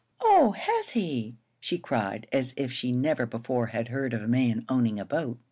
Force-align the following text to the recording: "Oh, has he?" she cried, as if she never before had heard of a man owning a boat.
"Oh, 0.23 0.53
has 0.57 0.89
he?" 0.89 1.37
she 1.59 1.77
cried, 1.77 2.27
as 2.31 2.55
if 2.57 2.71
she 2.71 2.91
never 2.91 3.27
before 3.27 3.67
had 3.67 3.89
heard 3.89 4.15
of 4.15 4.23
a 4.23 4.27
man 4.27 4.65
owning 4.67 4.99
a 4.99 5.05
boat. 5.05 5.37